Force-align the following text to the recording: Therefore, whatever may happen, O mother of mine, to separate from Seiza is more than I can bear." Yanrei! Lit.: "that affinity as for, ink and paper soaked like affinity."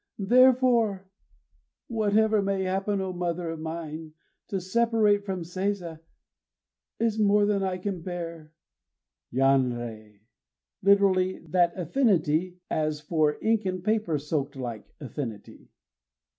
Therefore, 0.17 1.05
whatever 1.87 2.41
may 2.41 2.63
happen, 2.63 3.01
O 3.01 3.13
mother 3.13 3.51
of 3.51 3.59
mine, 3.59 4.13
to 4.47 4.59
separate 4.59 5.23
from 5.23 5.43
Seiza 5.43 5.99
is 6.99 7.19
more 7.19 7.45
than 7.45 7.61
I 7.61 7.77
can 7.77 8.01
bear." 8.01 8.51
Yanrei! 9.31 10.21
Lit.: 10.81 11.51
"that 11.51 11.77
affinity 11.77 12.57
as 12.71 12.99
for, 12.99 13.37
ink 13.43 13.63
and 13.65 13.83
paper 13.83 14.17
soaked 14.17 14.55
like 14.55 14.91
affinity." 14.99 15.69